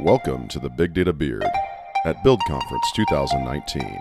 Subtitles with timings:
[0.00, 1.46] Welcome to the Big Data Beard
[2.04, 4.00] at Build Conference 2019.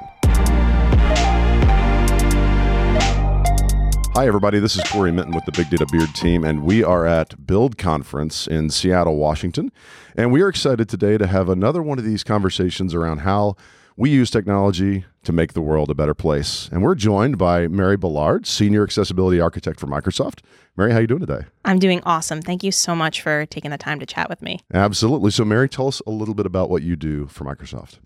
[4.15, 4.57] Hi, everybody.
[4.57, 7.77] This is Cory Minton with the Big Data Beard team, and we are at Build
[7.77, 9.71] Conference in Seattle, Washington.
[10.15, 13.55] And we are excited today to have another one of these conversations around how
[13.95, 16.69] we use technology to make the world a better place.
[16.71, 20.39] And we're joined by Mary Bellard, Senior Accessibility Architect for Microsoft.
[20.75, 21.45] Mary, how are you doing today?
[21.65, 22.41] I'm doing awesome.
[22.41, 24.59] Thank you so much for taking the time to chat with me.
[24.73, 25.31] Absolutely.
[25.31, 27.99] So, Mary, tell us a little bit about what you do for Microsoft.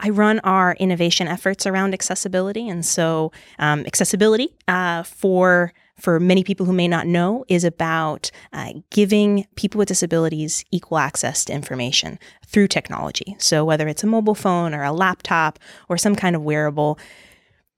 [0.00, 6.44] I run our innovation efforts around accessibility, and so um, accessibility uh, for for many
[6.44, 11.52] people who may not know is about uh, giving people with disabilities equal access to
[11.52, 13.36] information through technology.
[13.38, 16.98] So whether it's a mobile phone or a laptop or some kind of wearable,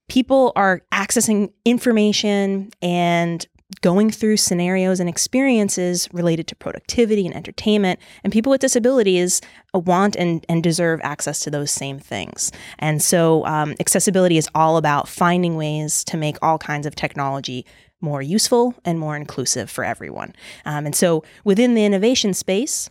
[0.08, 3.46] people are accessing information and
[3.82, 8.00] going through scenarios and experiences related to productivity and entertainment.
[8.24, 9.40] And people with disabilities
[9.72, 12.50] want and, and deserve access to those same things.
[12.78, 17.64] And so, um, accessibility is all about finding ways to make all kinds of technology
[18.00, 20.34] more useful and more inclusive for everyone.
[20.64, 22.90] Um, and so, within the innovation space,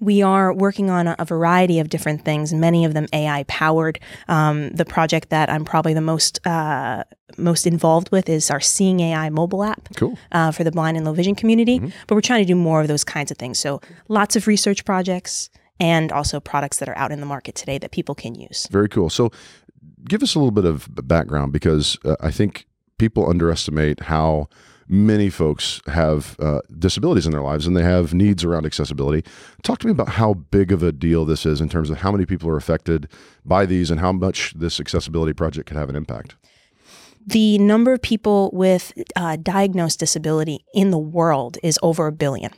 [0.00, 3.98] we are working on a, variety of different things, many of them AI powered.
[4.28, 7.04] Um, the project that I'm probably the most uh,
[7.36, 10.18] most involved with is our Seeing AI mobile app cool.
[10.32, 11.78] uh, for the blind and low vision community.
[11.78, 11.88] Mm-hmm.
[12.06, 13.58] But we're trying to do more of those kinds of things.
[13.58, 17.78] So lots of research projects and also products that are out in the market today
[17.78, 18.66] that people can use.
[18.70, 19.10] Very cool.
[19.10, 19.30] So
[20.06, 22.66] give us a little bit of background because uh, I think
[22.98, 24.48] people underestimate how
[24.88, 29.28] many folks have uh, disabilities in their lives and they have needs around accessibility.
[29.62, 32.10] Talk to me about how big of a deal this is in terms of how
[32.10, 33.08] many people are affected
[33.44, 36.36] by these and how much this accessibility project could have an impact.
[37.26, 42.52] The number of people with uh, diagnosed disability in the world is over a billion.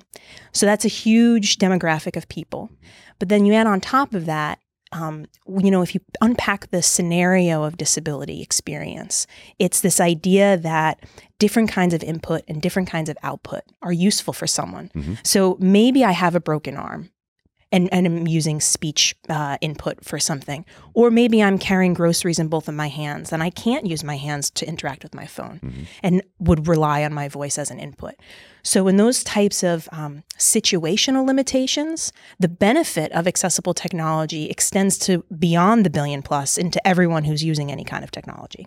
[0.52, 2.70] So that's a huge demographic of people.
[3.18, 4.60] But then you add on top of that
[4.92, 9.26] um, you know, if you unpack the scenario of disability experience,
[9.58, 11.04] it's this idea that
[11.38, 14.90] different kinds of input and different kinds of output are useful for someone.
[14.94, 15.14] Mm-hmm.
[15.22, 17.10] So maybe I have a broken arm
[17.72, 20.64] and, and I'm using speech uh, input for something.
[20.92, 24.16] Or maybe I'm carrying groceries in both of my hands and I can't use my
[24.16, 25.82] hands to interact with my phone mm-hmm.
[26.02, 28.14] and would rely on my voice as an input.
[28.62, 35.24] So, in those types of um, situational limitations, the benefit of accessible technology extends to
[35.38, 38.66] beyond the billion plus into everyone who's using any kind of technology.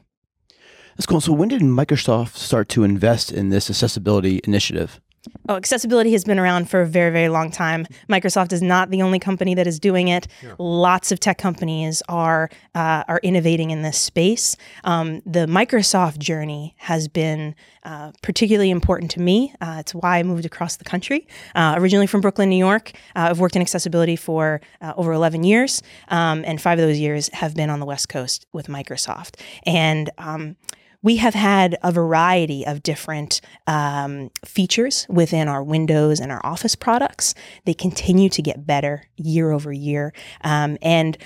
[0.95, 1.21] That's cool.
[1.21, 4.99] So, when did Microsoft start to invest in this accessibility initiative?
[5.47, 7.85] Oh, accessibility has been around for a very, very long time.
[8.09, 10.27] Microsoft is not the only company that is doing it.
[10.41, 10.55] Yeah.
[10.57, 14.57] Lots of tech companies are uh, are innovating in this space.
[14.83, 19.53] Um, the Microsoft journey has been uh, particularly important to me.
[19.61, 21.27] Uh, it's why I moved across the country.
[21.55, 25.43] Uh, originally from Brooklyn, New York, uh, I've worked in accessibility for uh, over 11
[25.43, 29.39] years, um, and five of those years have been on the West Coast with Microsoft.
[29.65, 30.55] And um,
[31.03, 36.75] we have had a variety of different um, features within our Windows and our Office
[36.75, 37.35] products.
[37.65, 40.13] They continue to get better year over year.
[40.43, 41.17] Um, and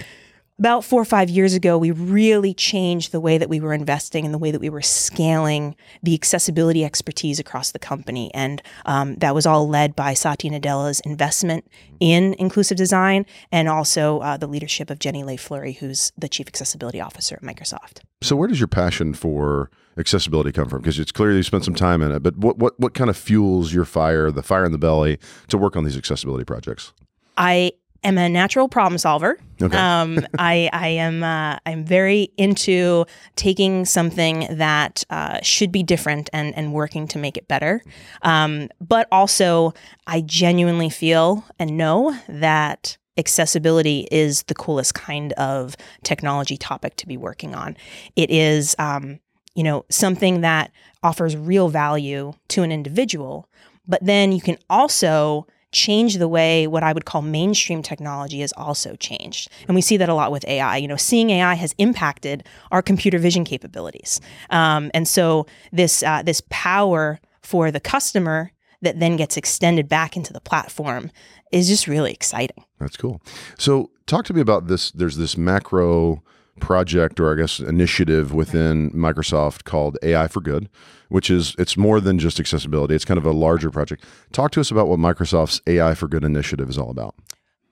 [0.60, 4.26] about four or five years ago, we really changed the way that we were investing
[4.26, 8.34] and the way that we were scaling the accessibility expertise across the company.
[8.34, 11.70] And um, that was all led by Satya Nadella's investment
[12.00, 17.00] in inclusive design and also uh, the leadership of Jenny Lay-Flurrie, who's the Chief Accessibility
[17.00, 18.00] Officer at Microsoft.
[18.22, 20.82] So, where does your passion for accessibility come from?
[20.82, 23.18] Because it's clear you spent some time in it, but what, what, what kind of
[23.18, 25.20] fuels your fire, the fire in the belly,
[25.50, 26.94] to work on these accessibility projects?
[27.38, 29.38] I am a natural problem solver.
[29.62, 29.76] Okay.
[29.78, 36.30] um, I, I am uh, I'm very into taking something that uh, should be different
[36.34, 37.84] and and working to make it better.
[38.22, 39.74] Um, but also,
[40.06, 47.08] I genuinely feel and know that accessibility is the coolest kind of technology topic to
[47.08, 47.76] be working on.
[48.16, 49.20] It is, um,
[49.56, 50.72] you know, something that
[51.04, 53.50] offers real value to an individual,
[53.88, 58.54] but then you can also change the way what I would call mainstream technology has
[58.54, 59.50] also changed.
[59.68, 60.78] And we see that a lot with AI.
[60.78, 64.22] You know, seeing AI has impacted our computer vision capabilities.
[64.50, 68.52] Um, and so this uh, this power for the customer
[68.82, 71.12] that then gets extended back into the platform
[71.52, 72.64] is just really exciting.
[72.80, 73.22] That's cool.
[73.58, 74.92] So talk to me about this.
[74.92, 76.24] There's this macro
[76.60, 80.70] project or I guess initiative within Microsoft called AI for Good,
[81.10, 82.96] which is it's more than just accessibility.
[82.96, 84.04] It's kind of a larger project.
[84.32, 87.16] Talk to us about what Microsoft's AI for Good initiative is all about.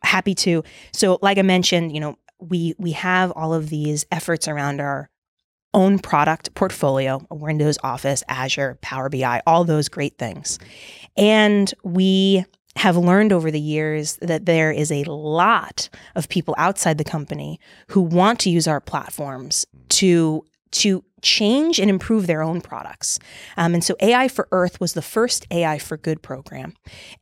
[0.03, 0.63] Happy to.
[0.93, 5.09] So like I mentioned, you know, we we have all of these efforts around our
[5.73, 10.57] own product portfolio, Windows, Office, Azure, Power BI, all those great things.
[11.17, 16.97] And we have learned over the years that there is a lot of people outside
[16.97, 22.59] the company who want to use our platforms to to change and improve their own
[22.59, 23.17] products.
[23.55, 26.73] Um, and so AI for Earth was the first AI for Good program.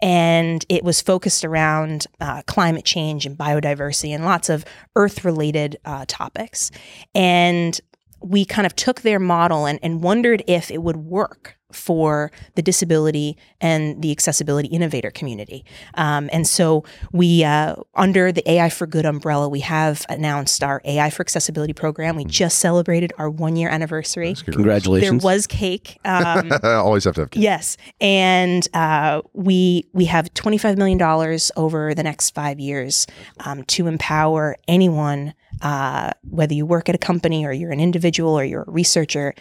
[0.02, 4.66] And it was focused around uh, climate change and biodiversity and lots of
[4.96, 6.72] Earth related uh, topics.
[7.14, 7.80] And
[8.22, 12.62] we kind of took their model and, and wondered if it would work for the
[12.62, 15.66] disability and the accessibility innovator community.
[15.96, 20.82] Um, and so we, uh, under the AI for Good umbrella, we have announced our
[20.86, 22.16] AI for Accessibility program.
[22.16, 24.36] We just celebrated our one year anniversary.
[24.36, 25.22] Congratulations.
[25.22, 26.00] There was cake.
[26.06, 27.44] Um, Always have to have cake.
[27.44, 33.08] Yes, and uh, we we have twenty five million dollars over the next five years
[33.46, 38.38] um, to empower anyone, uh, whether you work at a company or you're an individual
[38.38, 39.34] or you're a researcher,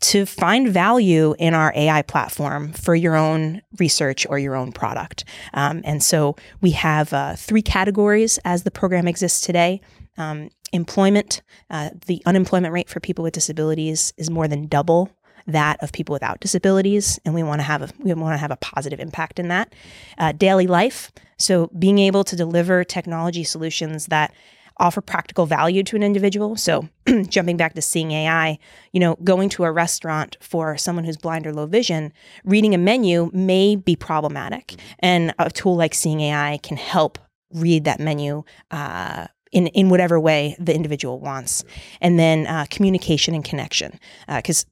[0.00, 5.24] to find value in our AI platform for your own research or your own product.
[5.54, 9.80] Um, and so we have uh, three categories as the program exists today.
[10.16, 15.10] Um, employment, uh, the unemployment rate for people with disabilities is more than double
[15.48, 18.50] that of people without disabilities, and we want to have a, we want to have
[18.50, 19.74] a positive impact in that.
[20.18, 24.32] Uh, daily life, so being able to deliver technology solutions that
[24.78, 26.56] offer practical value to an individual.
[26.56, 26.88] So,
[27.28, 28.58] jumping back to seeing AI,
[28.92, 32.12] you know, going to a restaurant for someone who's blind or low vision,
[32.44, 37.18] reading a menu may be problematic, and a tool like Seeing AI can help
[37.52, 38.44] read that menu.
[38.70, 41.64] Uh, in, in whatever way the individual wants.
[42.02, 43.98] And then uh, communication and connection.
[44.26, 44.66] Because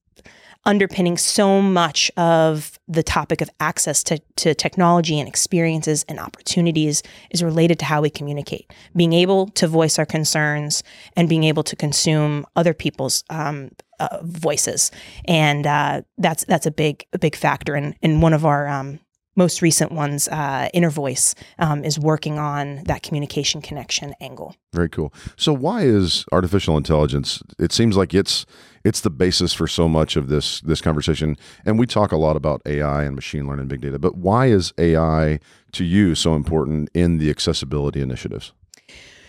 [0.67, 7.03] underpinning so much of the topic of access to, to technology and experiences and opportunities
[7.31, 8.71] is related to how we communicate.
[8.95, 10.83] Being able to voice our concerns
[11.17, 14.91] and being able to consume other people's um, uh, voices,
[15.25, 17.75] and uh, that's that's a big a big factor.
[17.75, 19.01] And in one of our um,
[19.37, 24.57] most recent ones, uh, Inner Voice, um, is working on that communication connection angle.
[24.73, 25.13] Very cool.
[25.37, 27.43] So, why is artificial intelligence?
[27.59, 28.47] It seems like it's
[28.87, 32.37] it's the basis for so much of this this conversation, and we talk a lot
[32.37, 33.99] about AI and machine learning, and big data.
[33.99, 35.41] But why is AI
[35.73, 38.53] to you so important in the accessibility initiatives?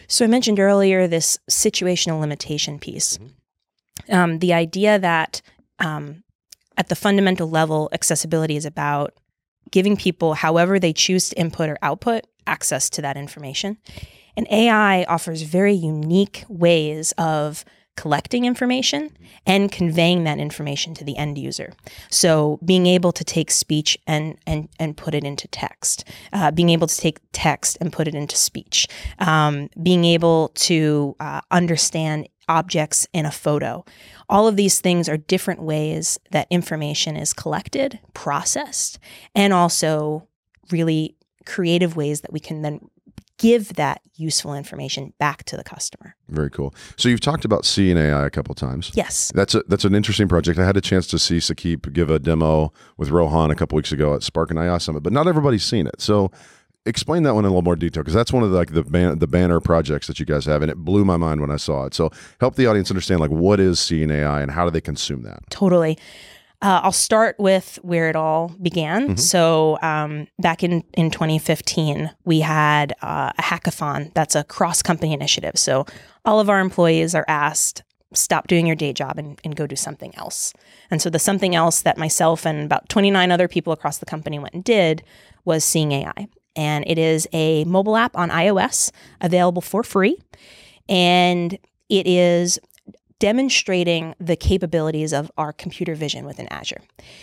[0.08, 3.18] So, I mentioned earlier this situational limitation piece.
[4.10, 5.42] Um, the idea that
[5.80, 6.24] um,
[6.78, 9.16] at the fundamental level, accessibility is about
[9.72, 13.78] giving people, however they choose to input or output, access to that information.
[14.38, 17.66] And AI offers very unique ways of
[17.98, 19.10] collecting information
[19.46, 21.74] and conveying that information to the end user.
[22.10, 26.70] So being able to take speech and and and put it into text, uh, being
[26.70, 28.88] able to take text and put it into speech,
[29.20, 33.84] um, being able to uh, understand objects in a photo.
[34.30, 39.00] All of these things are different ways that information is collected, processed,
[39.36, 40.28] and also
[40.72, 42.90] really creative ways that we can then
[43.38, 46.16] give that useful information back to the customer.
[46.30, 46.74] Very cool.
[46.96, 48.92] So you've talked about Seeing AI a couple times.
[48.96, 49.32] Yes.
[49.36, 50.58] That's a, that's an interesting project.
[50.60, 53.92] I had a chance to see Saqib give a demo with Rohan a couple weeks
[53.92, 56.02] ago at Spark and AI Summit, but not everybody's seen it.
[56.02, 56.32] So
[56.86, 58.84] explain that one in a little more detail because that's one of the, like the
[58.84, 61.58] ban- the banner projects that you guys have, and it blew my mind when I
[61.58, 61.94] saw it.
[61.94, 65.24] So help the audience understand like what is Seeing AI and how do they consume
[65.24, 65.40] that?
[65.50, 65.98] Totally.
[66.62, 69.10] Uh, I'll start with where it all began.
[69.10, 69.20] Mhm.
[69.20, 75.14] So, um, back in, in 2015, we had uh, a hackathon that's a cross company
[75.14, 75.54] initiative.
[75.56, 75.86] So,
[76.26, 79.76] all of our employees are asked, stop doing your day job and, and go do
[79.76, 80.52] something else.
[80.90, 84.40] And so, the something else that myself and about 29 other people across the company
[84.40, 85.04] went and did
[85.46, 86.28] was Seeing AI.
[86.56, 88.92] And it is a mobile app on iOS
[89.22, 90.18] available for free.
[90.90, 91.54] And
[91.88, 92.58] it is
[93.20, 96.82] demonstrating the capabilities of our computer vision within Azure.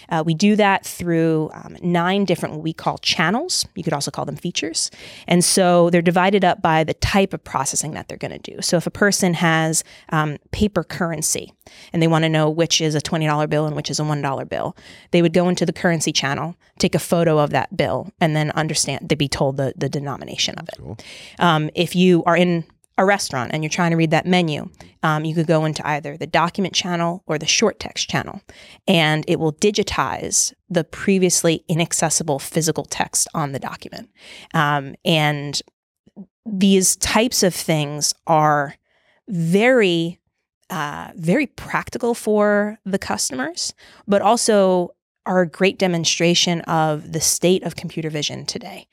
[0.08, 3.64] Uh, we do that through um, nine different what we call channels.
[3.76, 4.90] You could also call them features.
[5.28, 8.60] And so they're divided up by the type of processing that they're going to do.
[8.60, 11.52] So if a person has um, paper currency
[11.92, 14.48] and they want to know which is a $20 bill and which is a $1
[14.48, 14.76] bill,
[15.12, 18.50] they would go into the currency channel, take a photo of that bill, and then
[18.52, 20.76] understand, they'd be told the, the denomination of it.
[20.78, 20.98] Cool.
[21.38, 22.64] Um, if you are in
[22.96, 24.68] a restaurant and you're trying to read that menu,
[25.02, 28.40] um, you could go into either the document channel or the short text channel,
[28.86, 34.10] and it will digitize the previously inaccessible physical text on the document.
[34.52, 35.60] Um, and
[36.46, 38.76] these types of things are
[39.28, 40.20] very,
[40.70, 43.74] uh, very practical for the customers,
[44.06, 44.94] but also
[45.26, 48.86] are a great demonstration of the state of computer vision today.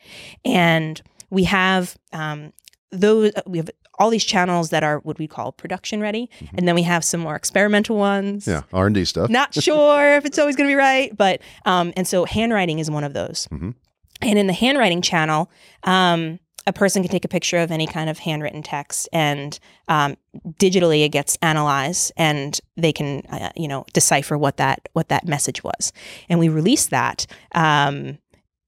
[0.45, 2.53] And we have um,
[2.91, 3.69] those we have
[4.01, 7.19] all these channels that are what we call production ready and then we have some
[7.21, 8.47] more experimental ones.
[8.47, 9.29] Yeah, R and D stuff.
[9.29, 12.89] not sure if it's always going to be right but um, and so handwriting is
[12.89, 13.47] one of those.
[13.51, 13.75] Mhm.
[14.23, 15.49] And in the handwriting channel,
[15.83, 20.15] um, a person can take a picture of any kind of handwritten text and um,
[20.59, 25.27] digitally it gets analyzed and they can uh, you know decipher what that what that
[25.27, 25.91] message was.
[26.29, 28.17] And we released that um,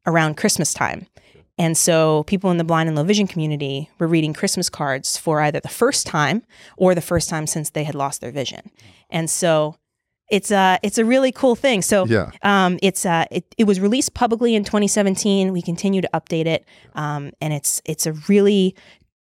[0.06, 1.06] around christmas time
[1.58, 5.42] and so people in the blind and low vision community were reading christmas cards for
[5.42, 6.44] either the first time
[6.78, 8.72] or the first time since they had lost their vision
[9.10, 9.76] and so
[10.32, 11.82] it's a it's a really cool thing.
[11.84, 12.32] So Yeah.
[12.42, 15.52] um, it's uh, it, it was released publicly in 2017.
[15.52, 18.74] We continue to update it, um, and it's it's a really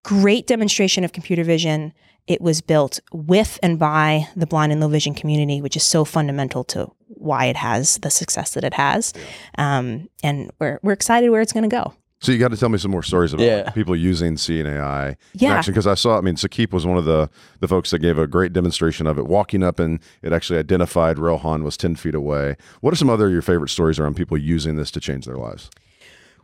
[0.03, 1.93] great demonstration of computer vision.
[2.27, 6.05] It was built with and by the blind and low vision community, which is so
[6.05, 9.13] fundamental to why it has the success that it has.
[9.59, 11.93] Um, and we're we're excited where it's going to go.
[12.21, 13.69] So you got to tell me some more stories about Yeah.
[13.71, 15.61] people using Seeing AI Yeah.
[15.65, 16.17] because I saw.
[16.17, 17.29] I mean, Saqib was one of the
[17.59, 19.27] the folks that gave a great demonstration of it.
[19.27, 22.55] Walking up and it actually identified Rohan was ten feet away.
[22.81, 25.37] What are some other of your favorite stories around people using this to change their
[25.37, 25.69] lives?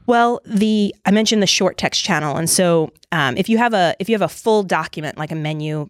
[0.08, 3.96] Well, the I mentioned the short text channel, and so um, if you have a
[4.00, 5.90] if you have a full document like a menu,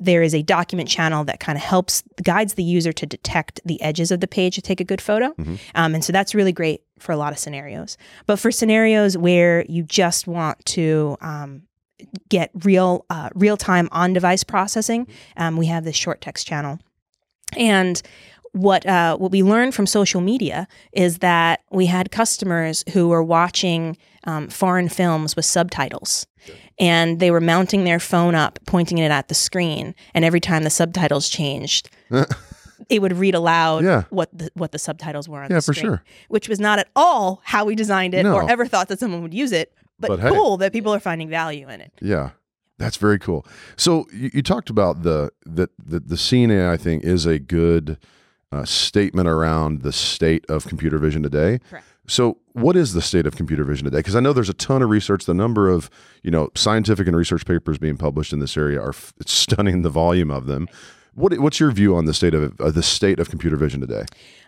[0.00, 3.80] there is a document channel that kind of helps guides the user to detect the
[3.82, 5.34] edges of the page to take a good photo,
[5.74, 7.96] um, and so that's really great for a lot of scenarios.
[8.26, 11.62] But for scenarios where you just want to um,
[12.28, 15.06] get real uh, real time on device processing,
[15.36, 16.78] um, we have this short text channel,
[17.56, 18.00] and
[18.52, 23.22] what uh, what we learned from social media is that we had customers who were
[23.22, 26.26] watching um, foreign films with subtitles,
[26.78, 30.64] and they were mounting their phone up, pointing it at the screen, and every time
[30.64, 31.90] the subtitles changed.
[32.88, 34.02] It would read aloud Yeah.
[34.10, 36.02] what the what the subtitles were on Yeah, the for screen, sure.
[36.28, 39.32] which was not at all how we designed it or ever thought that someone would
[39.32, 39.72] use it.
[40.00, 40.28] But, But hey.
[40.30, 41.92] cool that people are finding value in it.
[42.02, 42.30] Yeah,
[42.78, 43.46] that's very cool.
[43.76, 47.38] So you, you talked about the that the the, the Seeing AI thing is a
[47.38, 47.98] good
[48.52, 51.58] uh, statement around the state of computer vision today.
[51.70, 51.86] Correct.
[52.06, 53.98] So, what is the state of computer vision today?
[53.98, 55.24] Because I know there's a ton of research.
[55.24, 55.88] The number of
[56.22, 59.82] you know scientific and research papers being published in this area are it's stunning.
[59.82, 60.68] The volume of them.
[61.14, 64.04] What what's your view on the state of uh, the state of computer vision today?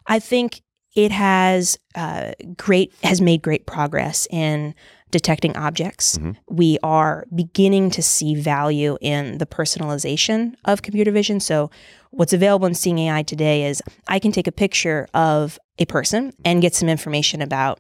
[0.06, 0.62] I think
[0.94, 4.74] it has uh, great has made great progress in
[5.14, 6.18] detecting objects.
[6.50, 11.38] We are beginning to see value in the personalization of computer vision.
[11.40, 11.70] So,
[12.10, 16.32] what's available in Seeing AI today is I can take a picture of a person
[16.44, 17.78] and get some information about,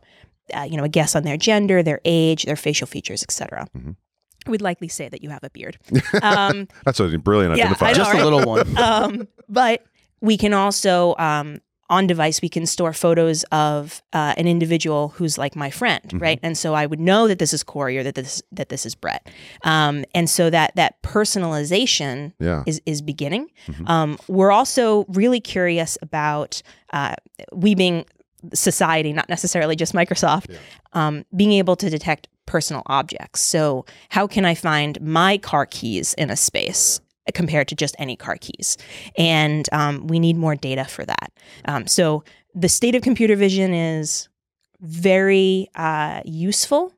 [0.56, 3.66] uh, you know, a guess on their gender, their age, their facial features, etc.
[4.46, 5.76] We'd likely say that you have a beard.
[6.22, 7.82] Um, That's a brilliant Yeah, identifier.
[7.88, 8.22] I know, Just right?
[8.22, 8.78] a little one.
[8.90, 9.84] um, but
[10.20, 11.58] we can also um,
[11.90, 16.38] on device we can store photos of uh, an individual who's like my friend, right?
[16.42, 18.94] And so I would know that this is Cory or that this that this is
[18.94, 19.28] Brett,
[19.64, 22.62] um, and so that that personalization Yeah.
[22.66, 23.48] is is beginning.
[23.86, 26.62] Um, we're also really curious about
[26.92, 27.14] uh,
[27.52, 28.04] we being
[28.52, 30.54] society, not necessarily just Microsoft,
[30.92, 33.40] um, being able to detect personal objects.
[33.40, 37.00] So, how can I find my car keys in a space?
[37.32, 38.76] Compared to just any car keys.
[39.16, 41.32] And um, we need more data for that.
[41.64, 42.22] Um, so,
[42.54, 44.28] the state of computer vision is
[44.80, 46.92] very uh, useful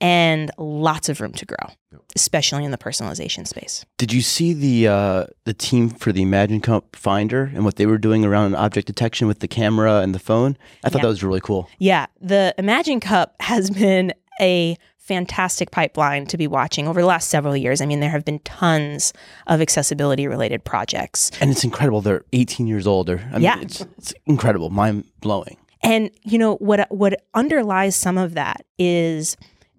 [0.00, 1.70] and lots of room to grow,
[2.14, 3.84] especially in the personalization space.
[3.98, 7.86] Did you see the uh, the team for the Imagine Cup Finder and what they
[7.86, 10.56] were doing around object detection with the camera and the phone?
[10.84, 11.02] I thought Yeah.
[11.02, 11.68] that was really cool.
[11.78, 17.28] Yeah, the Imagine Cup has been a fantastic pipeline to be watching over the last
[17.28, 17.80] several years.
[17.80, 19.12] I mean, there have been tons
[19.46, 21.30] of accessibility related projects.
[21.40, 22.00] And it's incredible.
[22.00, 23.08] They're 18 years old.
[23.08, 23.60] Or, I mean, Yeah.
[23.60, 25.56] it's, it's incredible, mind blowing.
[25.82, 29.36] And you know what what underlies some of that is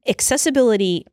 [0.07, 1.05] accessibility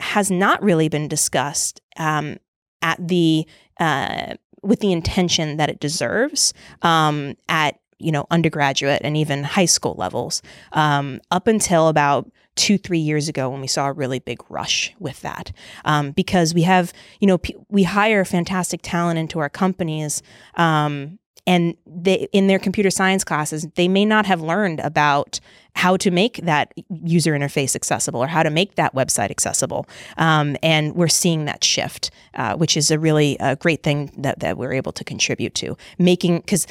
[0.00, 2.36] has not really been discussed um,
[2.82, 3.46] at the
[3.80, 6.52] uh, with the intention that it deserves
[6.82, 12.76] um, at you know undergraduate and even high school levels um, up until about two
[12.78, 15.52] three years ago when we saw a really big rush with that.
[15.84, 20.22] Um, because we have you know p- we hire fantastic talent into our companies
[20.56, 25.40] um, and they in their computer science classes they may not have learned about
[25.74, 26.72] how to make that
[27.14, 29.86] user interface accessible or how to make that website accessible.
[30.16, 34.40] Um, and we're seeing that shift uh, which is a really uh, great thing that,
[34.40, 35.76] that we're able to contribute to.
[35.98, 36.66] Making because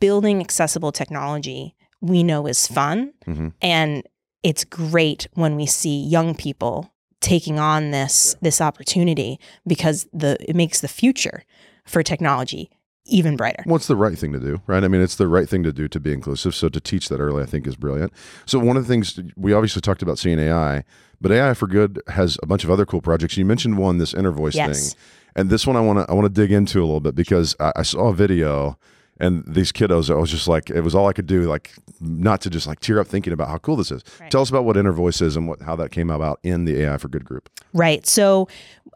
[0.00, 3.52] building accessible technology we know is fun Mhm.
[3.62, 4.02] and
[4.44, 10.54] it's great when we see young people taking on this this opportunity because the it
[10.54, 11.42] makes the future
[11.84, 12.70] for technology
[13.06, 13.62] even brighter.
[13.66, 14.82] What's the right thing to do, right?
[14.82, 16.54] I mean, it's the right thing to do to be inclusive.
[16.54, 18.12] So to teach that early, I think, is brilliant.
[18.46, 20.84] So one of the things we obviously talked about seeing AI,
[21.20, 23.36] but AI for Good has a bunch of other cool projects.
[23.36, 24.94] You mentioned one, this inner voice Yes.
[24.94, 25.00] thing,
[25.36, 27.54] and this one I want to I want to dig into a little bit because
[27.60, 28.78] I, I saw a video.
[29.24, 32.40] And these kiddos, I was just like, it was all I could do, like not
[32.42, 34.02] to just like tear up thinking about how cool this is.
[34.20, 34.30] Right.
[34.30, 36.82] Tell us about what Inner Voice is and what how that came about in the
[36.82, 37.48] AI for Good group.
[37.72, 38.06] Right.
[38.06, 38.48] So,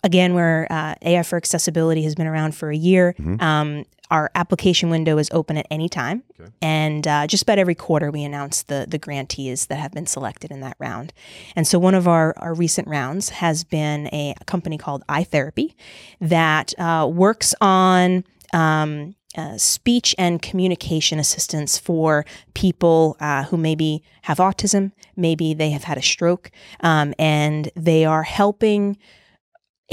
[0.04, 4.88] again, where uh, AI for accessibility has been around for a year, um, our application
[4.88, 6.50] window is open at any time, Okay.
[6.62, 10.50] and uh, just about every quarter we announce the the grantees that have been selected
[10.50, 11.12] in that round.
[11.56, 15.74] And so, one of our our recent rounds has been a, company called iTherapy
[16.20, 18.24] that uh, works on.
[18.54, 25.70] Um, uh, speech and communication assistance for people uh, who maybe have autism, maybe they
[25.70, 28.96] have had a stroke, um, and they are helping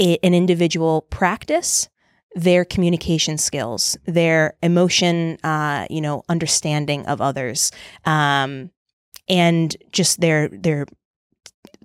[0.00, 1.88] a, an individual practice
[2.34, 7.72] their communication skills, their emotion, uh, you know, understanding of others,
[8.04, 8.70] um,
[9.26, 10.86] and just their their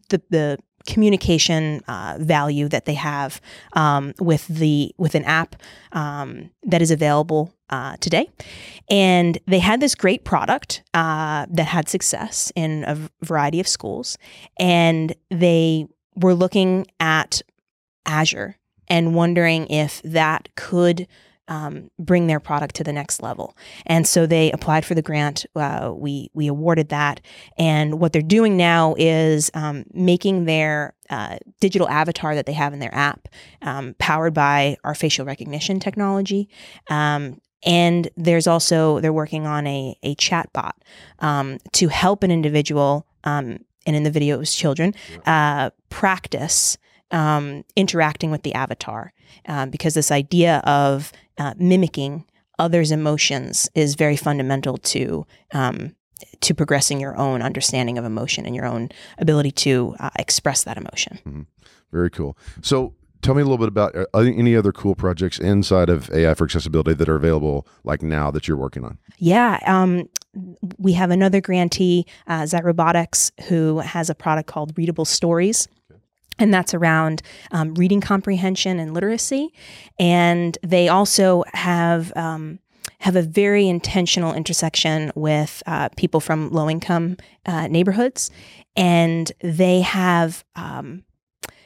[0.10, 3.42] the the communication uh, value that they have
[3.74, 5.56] um, with the with an app
[5.92, 8.30] um, that is available uh, today.
[8.90, 14.18] And they had this great product uh, that had success in a variety of schools,
[14.60, 17.42] and they were looking at
[18.06, 18.58] Azure
[18.88, 21.08] and wondering if that could
[21.48, 23.58] um, bring their product to the next level.
[23.86, 25.46] And so they applied for the grant.
[25.56, 27.22] Uh, we we awarded that,
[27.58, 32.74] and what they're doing now is um, making their uh, digital avatar that they have
[32.74, 33.28] in their app
[33.62, 36.50] um, powered by our facial recognition technology.
[36.90, 40.76] Um, and there's also they're working on a a chat bot
[41.20, 43.06] um, to help an individual.
[43.24, 44.94] Um, and in the video, it was children
[45.26, 46.78] uh, practice
[47.12, 49.14] um, interacting with the avatar
[49.48, 52.24] um, because this idea of uh, mimicking
[52.60, 55.96] others' emotions is very fundamental to um,
[56.42, 60.78] to progressing your own understanding of emotion and your own ability to uh, express that
[60.78, 61.48] emotion.
[61.92, 62.38] Very cool.
[62.62, 62.94] So
[63.24, 66.44] tell me a little bit about uh, any other cool projects inside of AI for
[66.44, 69.00] accessibility that are available like now that you're working on.
[69.18, 69.60] Yeah.
[69.66, 70.08] Um,
[70.78, 75.68] we have another grantee, uh, Zyrobotics, who has a product called Readable Stories.
[76.42, 77.22] And that's around
[77.52, 79.54] um, reading comprehension and literacy.
[80.00, 82.60] And they also have um,
[83.00, 88.30] have a very intentional intersection with uh, people from low income uh, neighborhoods,
[88.76, 91.04] and they have um,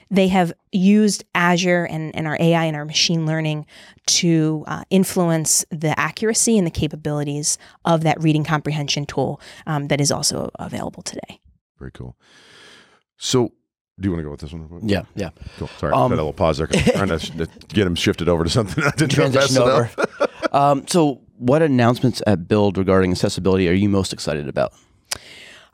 [0.10, 3.66] they have used Azure and, and our AI and our machine learning
[4.06, 10.00] to uh, influence the accuracy and the capabilities of that reading comprehension tool um, that
[10.00, 11.40] is also available today.
[11.80, 12.16] Very cool.
[13.18, 13.52] So
[14.00, 14.80] do you want to go with this one?
[14.84, 15.30] Yeah, yeah.
[15.58, 15.70] Cool.
[15.78, 16.68] Sorry, Um, I had a little pause there.
[16.72, 18.84] I'm trying to sh- to get him shifted over to something.
[18.84, 19.90] I didn't know fast Transition over.
[19.98, 20.54] enough.
[20.54, 24.74] um, so, what announcements at Build regarding accessibility are you most excited about?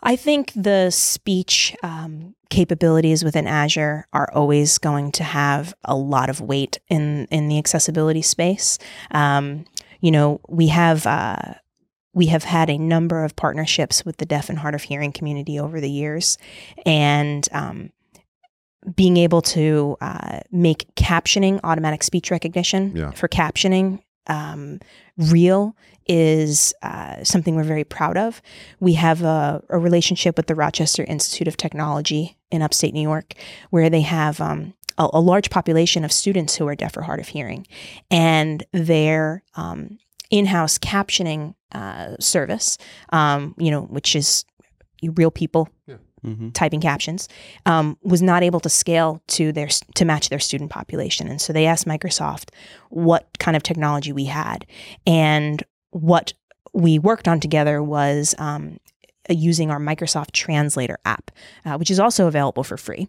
[0.04, 6.30] I think the speech um, capabilities within Azure are always going to have a lot
[6.30, 8.78] of weight in in the accessibility space.
[9.12, 9.66] Um,
[10.00, 11.08] you know, we have.
[11.08, 11.56] Uh,
[12.14, 15.58] we have had a number of partnerships with the deaf and hard of hearing community
[15.58, 16.38] over the years,
[16.86, 17.92] and um,
[18.96, 23.12] being able to uh, make captioning, automatic speech recognition Yeah.
[23.12, 24.80] for captioning, um,
[25.18, 25.76] real
[26.08, 28.42] is uh, something we're very proud of.
[28.80, 33.34] We have a, a relationship with the Rochester Institute of Technology in upstate New York,
[33.70, 37.20] where they have um, a, a large population of students who are deaf or hard
[37.20, 37.68] of hearing,
[38.10, 40.00] and their um,
[40.32, 42.78] in-house captioning uh, service,
[43.14, 44.44] um, you know, which is
[45.16, 45.70] real people
[46.24, 46.50] Mm-hmm.
[46.52, 47.28] typing captions,
[47.66, 51.52] um, was not able to scale to their to match their student population, and so
[51.52, 52.50] they asked Microsoft
[52.90, 54.68] what kind of technology we had,
[55.08, 56.34] and what
[56.74, 58.78] we worked on together was um,
[59.30, 61.32] using our Microsoft Translator app,
[61.66, 63.08] uh, which is also available for free.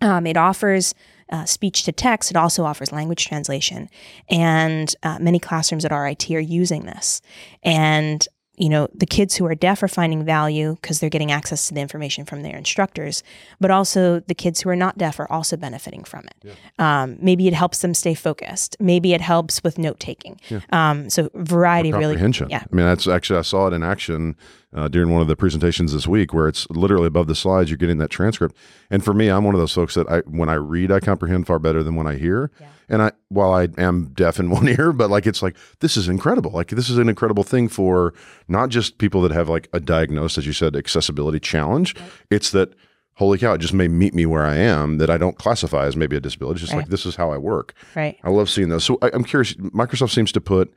[0.00, 0.94] Um, it offers
[1.30, 2.30] uh, speech to text.
[2.30, 3.88] It also offers language translation,
[4.28, 7.22] and uh, many classrooms at RIT are using this.
[7.62, 11.66] And you know, the kids who are deaf are finding value because they're getting access
[11.68, 13.22] to the information from their instructors,
[13.60, 16.56] but also the kids who are not deaf are also benefiting from it.
[16.78, 18.76] Um, maybe it helps them stay focused.
[18.78, 20.40] Maybe it helps with note taking.
[20.70, 22.14] Um, so variety really,
[22.50, 24.36] yeah, I mean, that's actually I saw it in action
[24.74, 27.70] uh, during one of the presentations this week, where it's literally above the slides.
[27.70, 28.56] You're getting that transcript,
[28.90, 31.46] and for me, I'm one of those folks that I, when I read, I comprehend
[31.46, 32.50] far better than when I hear.
[32.60, 32.66] Yeah.
[32.86, 36.08] And I, while I am deaf in one ear, but like it's like this is
[36.08, 36.50] incredible.
[36.50, 38.12] Like this is an incredible thing for
[38.48, 41.94] not just people that have like a diagnosed, as you said, accessibility challenge.
[42.30, 42.74] It's that
[43.14, 45.94] holy cow, it just may meet me where I am that I don't classify as
[45.96, 46.54] maybe a disability.
[46.56, 46.80] It's just Right.
[46.80, 47.72] like this is how I work.
[47.94, 48.18] right.
[48.24, 48.82] I love seeing those.
[48.84, 49.54] So I, I'm curious.
[49.54, 50.74] Microsoft seems to put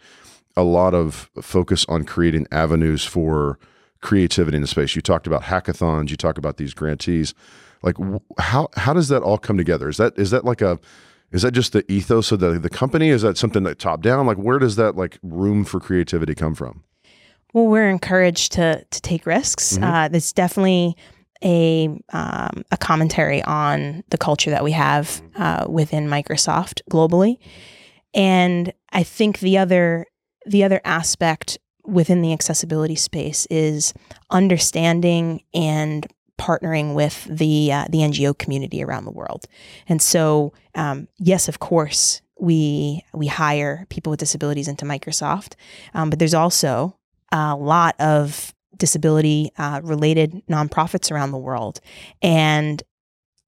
[0.56, 3.58] a lot of focus on creating avenues for
[4.02, 4.96] creativity in the space.
[4.96, 6.10] You talked about hackathons.
[6.10, 7.34] You talk about these grantees.
[7.84, 7.96] Like
[8.40, 9.90] how how does that all come together?
[9.90, 10.80] Is that is that like a
[11.32, 13.10] Is that just the ethos of the, the company?
[13.10, 14.26] Is that something that top down?
[14.26, 16.84] Like where does that like room for creativity come from?
[17.54, 19.78] Well, we're encouraged to to take risks.
[19.78, 19.84] Mhm.
[19.84, 20.96] Uh, there's definitely
[21.44, 27.38] a um, a commentary on the culture that we have uh, within Microsoft globally,
[28.14, 30.06] and I think the other
[30.46, 31.58] the other aspect
[31.88, 33.94] within the accessibility space is
[34.30, 36.06] understanding and
[36.38, 39.48] partnering with the uh, the NGO community around the world.
[39.88, 45.54] And so, um, yes, of course, we we hire people with disabilities into Microsoft,
[45.94, 46.98] um, but there's also
[47.32, 51.80] a lot of disability uh, related nonprofits around the world,
[52.22, 52.84] and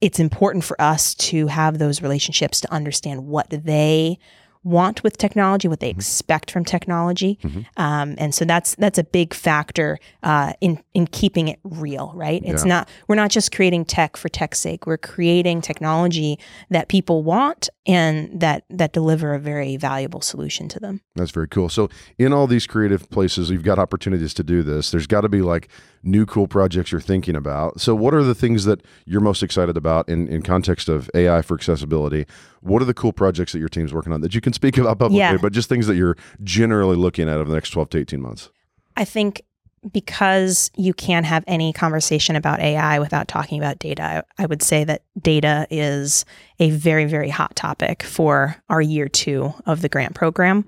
[0.02, 4.17] it's important for us to have those relationships to understand what they
[4.63, 5.95] want with technology, what they Mhm.
[5.97, 7.65] expect from technology, Mhm.
[7.77, 12.11] um, and so that's that's a big factor uh, in in keeping it real.
[12.15, 12.41] Right?
[12.45, 12.69] It's Yeah.
[12.69, 14.85] not we're not just creating tech for tech's sake.
[14.85, 16.37] We're creating technology
[16.69, 21.01] that people want and that that deliver a very valuable solution to them.
[21.15, 21.69] That's very cool.
[21.69, 24.91] So, in all these creative places, you've got opportunities to do this.
[24.91, 25.69] There's got to be like
[26.03, 27.81] new cool projects you're thinking about.
[27.81, 31.41] So, what are the things that you're most excited about in, in context of AI
[31.41, 32.25] for accessibility?
[32.61, 34.99] What are the cool projects that your team's working on that you can speak about
[34.99, 35.38] publicly, Yeah.
[35.38, 38.49] but just things that you're generally looking at over the next 12 to 18 months?
[38.97, 39.41] I think
[39.93, 44.62] because you can't have any conversation about AI without talking about data, I, I would
[44.62, 46.25] say that data is
[46.59, 50.65] a very, very hot topic for our year two of the grant program.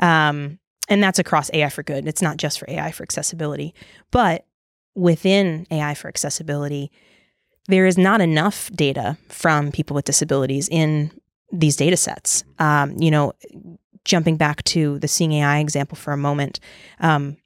[0.00, 2.08] Um, and that's across AI for good.
[2.08, 3.74] It's not just for AI for accessibility.
[4.10, 4.44] But
[4.96, 6.90] within AI for accessibility,
[7.68, 11.12] there is not enough data from people with disabilities in
[11.52, 12.44] these data sets.
[12.58, 13.32] Um, you know,
[14.04, 16.60] jumping back to the Seeing AI example for a moment,
[17.00, 17.36] um,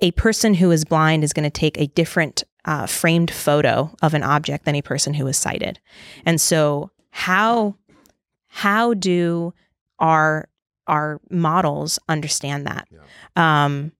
[0.00, 4.14] a person who is blind is going to take a different uh, framed photo of
[4.14, 5.80] an object than a person who is sighted.
[6.24, 7.76] And so, how
[8.48, 9.54] how do
[9.98, 10.48] our
[10.86, 12.88] our models understand that?
[13.36, 13.92] Um,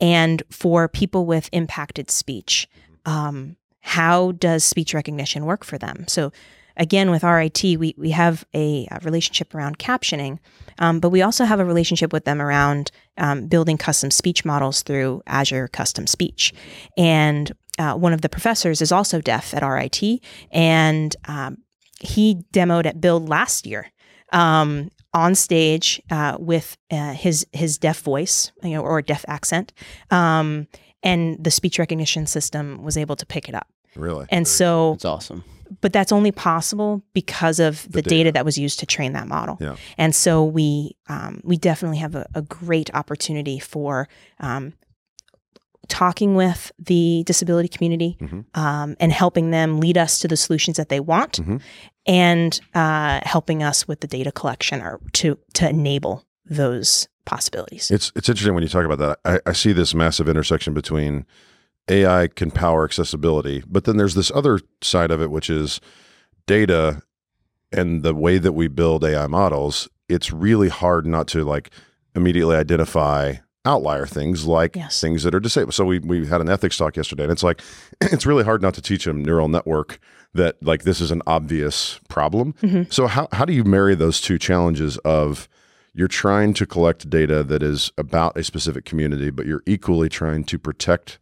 [0.00, 2.68] and for people with impacted speech,
[3.04, 6.04] um, how does speech recognition work for them?
[6.08, 6.32] So,
[6.76, 10.38] again, with RIT, we we have a, a relationship around captioning,
[10.78, 14.82] um, but we also have a relationship with them around um, building custom speech models
[14.82, 16.52] through Azure Custom Speech.
[16.96, 20.02] And uh, one of the professors is also deaf at RIT,
[20.50, 21.58] and um,
[22.00, 23.90] he demoed at Build last year
[24.32, 29.72] um, on stage uh, with uh, his his deaf voice, you know, or deaf accent,
[30.10, 30.66] um,
[31.02, 33.68] and the speech recognition system was able to pick it up.
[33.94, 34.26] Really?
[34.28, 35.42] And so, It's awesome.
[35.80, 38.14] But that's only possible because of the, The data.
[38.16, 38.32] data.
[38.32, 39.56] that was used to train that model.
[39.60, 39.76] Yeah.
[39.98, 44.08] And so we um, we definitely have a, a great opportunity for
[44.40, 44.72] um,
[45.88, 48.44] talking with the disability community Mhm.
[48.58, 51.60] um, and helping them lead us to the solutions that they want, Mhm.
[52.06, 57.90] and uh, helping us with the data collection or to to enable those possibilities.
[57.90, 59.18] It's it's interesting when you talk about that.
[59.24, 61.24] I, I see this massive intersection between
[61.88, 65.80] AI can power accessibility, but then there's this other side of it, which is
[66.46, 67.02] data
[67.72, 69.88] and the way that we build AI models.
[70.08, 71.70] It's really hard not to like
[72.14, 75.00] immediately identify outlier things like Yes.
[75.00, 75.74] things that are disabled.
[75.74, 77.60] So we we had an ethics talk yesterday, and it's like
[78.00, 79.98] it's really hard not to teach a neural network
[80.34, 82.52] that like this is an obvious problem.
[82.62, 82.92] Mhm.
[82.92, 85.48] So how how do you marry those two challenges of
[85.94, 90.44] you're trying to collect data that is about a specific community, but you're equally trying
[90.44, 91.18] to protect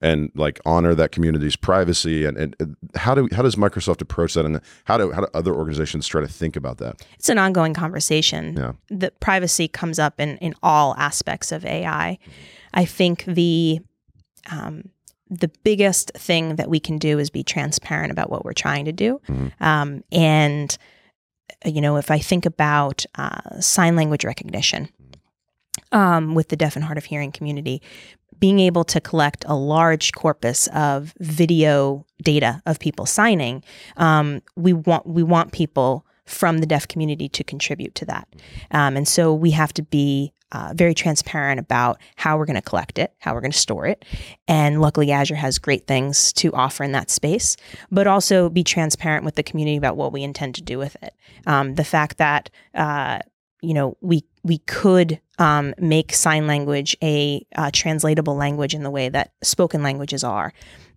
[0.00, 4.44] and like honor that community's privacy and, and how do how does Microsoft approach that
[4.44, 7.06] and how do how do other organizations try to think about that?
[7.18, 8.56] It's an ongoing conversation.
[8.56, 8.72] Yeah.
[8.88, 12.18] The privacy comes up in, in all aspects of AI.
[12.74, 13.80] I think the
[14.50, 14.90] um,
[15.28, 18.92] the biggest thing that we can do is be transparent about what we're trying to
[18.92, 19.20] do.
[19.28, 19.52] Mhm.
[19.60, 20.76] Um, and
[21.64, 24.88] you know, if I think about uh, sign language recognition
[25.92, 27.82] um, with the deaf and hard of hearing community,
[28.40, 33.62] being able to collect a large corpus of video data of people signing,
[33.96, 38.28] um, we want we want people from the deaf community to contribute to that,
[38.70, 42.62] um, and so we have to be uh, very transparent about how we're going to
[42.62, 44.04] collect it, how we're going to store it,
[44.46, 47.56] and luckily Azure has great things to offer in that space.
[47.90, 51.14] But also be transparent with the community about what we intend to do with it.
[51.46, 53.20] Um, the fact that uh,
[53.62, 58.90] you know we we could um, make sign language a uh, translatable language in the
[58.90, 60.52] way that spoken languages are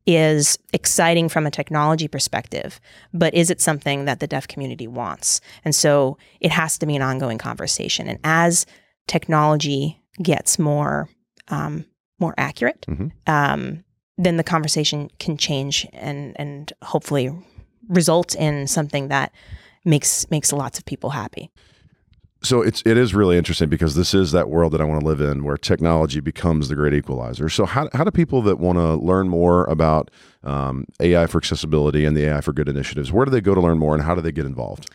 [0.05, 2.79] is exciting from a technology perspective,
[3.13, 5.41] but is it something that the deaf community wants?
[5.65, 8.07] And so it has to be an ongoing conversation.
[8.07, 8.65] And as
[9.07, 11.09] technology gets more
[11.49, 11.85] um,
[12.19, 13.11] more accurate, Mhm.
[13.27, 13.83] um,
[14.17, 17.31] then the conversation can change and and hopefully
[17.87, 19.31] result in something that
[19.85, 21.49] makes makes lots of people happy.
[22.41, 25.05] So it's it is really interesting because this is that world that I want to
[25.05, 27.49] live in, where technology becomes the great equalizer.
[27.49, 30.09] So how how do people that want to learn more about
[30.43, 33.61] um, AI for accessibility and the AI for good initiatives, where do they go to
[33.61, 34.89] learn more, and how do they get involved?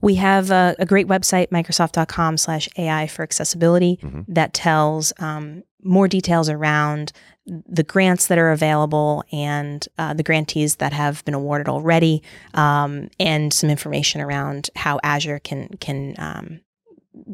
[0.00, 3.98] We have a, a great website, Microsoft.com slash AI for accessibility,
[4.28, 7.12] that tells um, more details around
[7.46, 12.22] the grants that are available and uh, the grantees that have been awarded already,
[12.54, 16.60] um, and some information around how Azure can can um,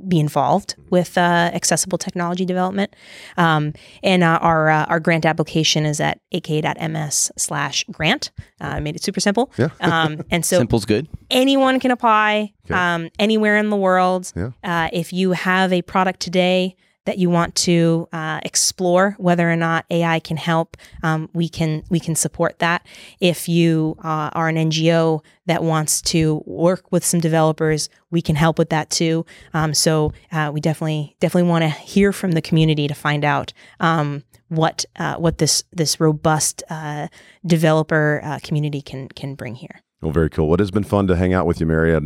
[0.09, 2.94] be involved with uh, accessible technology development.
[3.37, 8.31] Um, and uh, our uh, our grant application is at aka.ms slash grant.
[8.61, 9.53] Uh, I made it super simple.
[9.59, 9.68] Yeah.
[9.81, 11.09] Um, and so Simple's good.
[11.31, 12.75] anyone can apply Okay.
[12.75, 14.33] um, anywhere in the world.
[14.35, 14.51] Yeah.
[14.62, 19.57] Uh, if you have a product today that you want to uh, explore whether or
[19.57, 22.87] not AI can help, um, we can we can support that.
[23.21, 28.37] If you uh, are an NGO that wants to work with some developers, we can
[28.37, 29.27] help with that too.
[29.53, 33.53] Um, so uh, we definitely definitely want to hear from the community to find out.
[33.81, 37.09] Um, what uh, what this this robust uh,
[37.45, 39.83] developer uh, community can can bring here.
[40.01, 40.49] Well, very cool.
[40.49, 42.03] Well, has been fun to hang out with you, Mary, at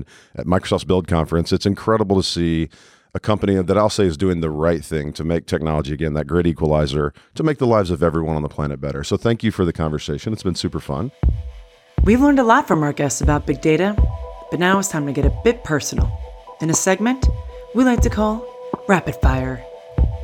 [0.46, 1.52] Microsoft's Build Conference.
[1.52, 2.68] It's incredible to see
[3.14, 6.26] a company that I'll say is doing the right thing to make technology again that
[6.26, 9.04] great equalizer to make the lives of everyone on the planet better.
[9.04, 10.32] So, thank you for the conversation.
[10.32, 11.10] It's been super fun.
[12.04, 13.96] We've learned a lot from our guests about big data,
[14.50, 16.10] but now it's time to get a bit personal.
[16.60, 17.26] In a segment
[17.74, 18.44] we like to call
[18.88, 19.64] Rapid Fire.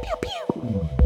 [0.03, 1.04] Pew pew.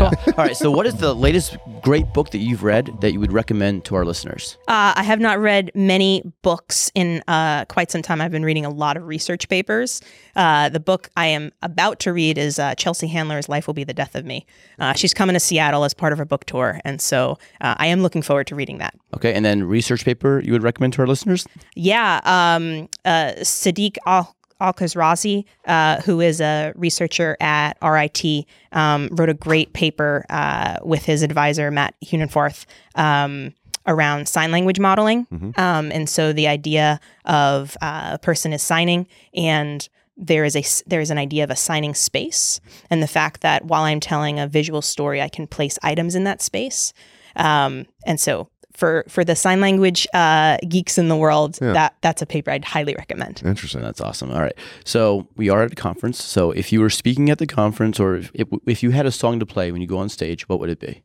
[0.00, 0.56] All right.
[0.56, 3.94] So, what is the latest great book that you've read that you would recommend to
[3.96, 4.56] our listeners?
[4.68, 8.20] Uh, I have not read many books in uh, quite some time.
[8.20, 10.00] I've been reading a lot of research papers.
[10.36, 13.84] Uh, the book I am about to read is uh, Chelsea Handler's Life Will Be
[13.84, 14.46] the Death of Me.
[14.78, 16.80] Uh, she's coming to Seattle as part of her book tour.
[16.84, 18.94] And so uh, I am looking forward to reading that.
[19.16, 21.46] Okay, and then research paper you would recommend to our listeners?
[21.74, 22.20] Yeah.
[22.24, 24.34] Um, uh, Sadiq Al.
[24.60, 30.78] Al Khazraji, uh, who is a researcher at RIT, um, wrote a great paper uh,
[30.82, 32.66] with his advisor, Matt Huenerfauth,
[32.96, 33.54] um,
[33.86, 35.26] around sign language modeling.
[35.58, 39.88] Um, and so the idea of uh, a person is signing and
[40.20, 43.84] there is a there is an idea of assigning space and the fact that while
[43.84, 46.92] I'm telling a visual story, I can place items in that space.
[47.36, 51.72] Um, and so for for the sign language uh, geeks in the world, Yeah.
[51.72, 53.42] that that's a paper I'd highly recommend.
[53.44, 53.82] Interesting.
[53.82, 54.30] That's awesome.
[54.30, 54.54] All right.
[54.84, 56.22] So, we are at a conference.
[56.22, 59.40] So, if you were speaking at the conference or if, if you had a song
[59.40, 61.02] to play when you go on stage, what would it be?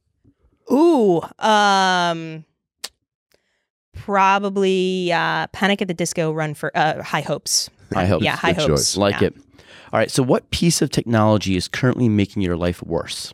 [0.71, 2.45] Ooh, um,
[3.93, 6.31] probably uh, Panic at the Disco.
[6.31, 7.69] Run for uh, High Hopes.
[7.95, 8.21] I hope.
[8.21, 8.67] Yeah, High Hopes.
[8.67, 8.97] choice.
[8.97, 9.27] Like yeah.
[9.27, 9.35] it.
[9.91, 10.11] All right.
[10.11, 13.33] So, what piece of technology is currently making your life worse?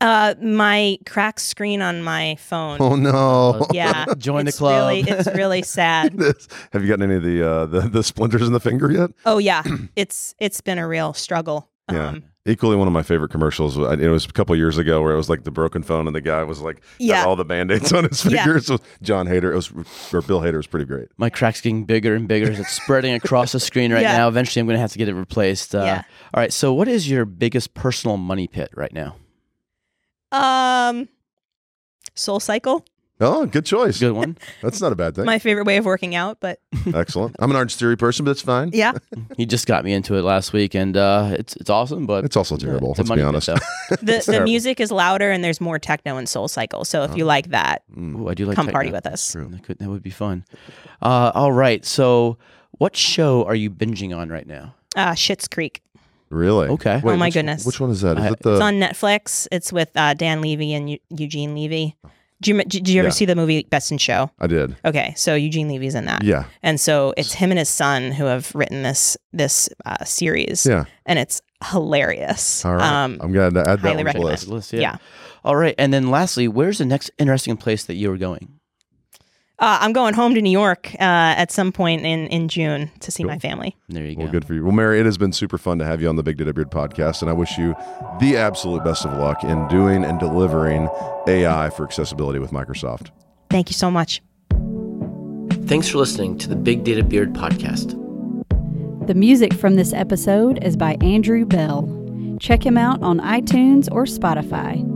[0.00, 2.76] Uh, my cracked screen on my phone.
[2.80, 3.66] Oh no!
[3.72, 4.88] Yeah, Join the it's club.
[4.88, 6.12] Really, it's really sad.
[6.72, 9.10] Have you gotten any of the, uh, the the splinters in the finger yet?
[9.24, 9.62] Oh yeah,
[9.96, 11.70] it's it's been a real struggle.
[11.90, 12.08] Yeah.
[12.08, 13.78] Um, Equally, one of my favorite commercials.
[13.78, 16.14] uh, It was a couple years ago where it was like the broken phone, and
[16.14, 17.24] the guy was like, had Yeah.
[17.24, 18.44] all the band aids on his Yeah.
[18.44, 18.66] fingers.
[18.66, 19.70] So John Hader, it was
[20.12, 21.08] or Bill Hader was pretty great.
[21.16, 22.50] My crack's getting bigger and bigger.
[22.50, 24.18] It's spreading across the screen right Yeah.
[24.18, 24.28] now.
[24.28, 25.74] Eventually, I'm going to have to get it replaced.
[25.74, 26.02] Uh, Yeah.
[26.34, 26.52] All right.
[26.52, 29.16] So, what is your biggest personal money pit right now?
[30.32, 31.08] Um,
[32.14, 32.84] Soul Cycle,
[33.20, 34.00] Oh, good choice.
[34.00, 34.36] Good one.
[34.62, 35.24] That's not a bad thing.
[35.24, 36.58] my favorite way of working out, but
[36.92, 37.36] Excellent.
[37.38, 38.70] I'm an Orange Theory person, but it's fine.
[38.74, 38.92] yeah,
[39.36, 42.06] he just got me into it last week, and uh, it's it's awesome.
[42.06, 42.90] But It's also terrible.
[42.90, 43.46] it's let's be honest.
[43.46, 43.54] though.
[43.90, 44.44] the the terrible.
[44.44, 46.84] music is louder and there's more techno in Soul Cycle.
[46.84, 48.76] So if you like that, Ooh, I do like come techno.
[48.76, 49.32] party with us.
[49.32, 50.44] That, could, that would be fun.
[51.00, 51.84] Uh, all right.
[51.84, 52.36] So,
[52.72, 54.74] what show are you binging on right now?
[54.96, 55.82] Uh, Schitt's Creek.
[56.34, 56.68] Really?
[56.68, 57.00] Okay.
[57.02, 57.64] Oh my which- goodness.
[57.64, 58.18] Which one is that?
[58.18, 58.52] Is I- it the?
[58.54, 59.46] It's on Netflix.
[59.52, 61.96] It's with uh, Dan Levy and Eu- Eugene Levy.
[62.42, 63.12] Do you, did you ever Yeah.
[63.12, 64.30] see the movie Best in Show?
[64.38, 64.76] I did.
[64.84, 66.22] Okay, so Eugene Levy's in that.
[66.24, 66.44] Yeah.
[66.62, 70.84] And so it's him and his son who have written this this uh, series, Yeah.
[71.06, 72.64] and it's hilarious.
[72.64, 72.82] All right.
[73.04, 74.24] Um, I'm glad to add that highly one to the recommend.
[74.30, 74.48] list.
[74.48, 74.96] List, yeah.
[75.44, 75.74] All right.
[75.78, 78.58] And then lastly, where's the next interesting place that you are going?
[79.60, 80.98] Uh, I'm going home to New York uh,
[81.38, 83.76] at some point in, in June to see my family.
[83.88, 84.20] There you go.
[84.20, 84.32] Well, go.
[84.32, 84.64] good for you.
[84.64, 86.72] Well, Mary, it has been super fun to have you on the Big Data Beard
[86.72, 87.76] podcast, and I wish you
[88.18, 90.88] the absolute best of luck in doing and delivering
[91.28, 93.10] AI for accessibility with Microsoft.
[93.48, 94.20] Thank you so much.
[95.66, 98.00] Thanks for listening to the Big Data Beard podcast.
[99.06, 101.88] The music from this episode is by Andrew Bell.
[102.40, 104.93] Check him out on iTunes or Spotify.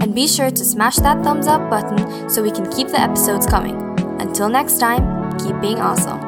[0.00, 3.46] And be sure to smash that thumbs up button so we can keep the episodes
[3.46, 3.76] coming.
[4.20, 6.23] Until next time, keep being awesome.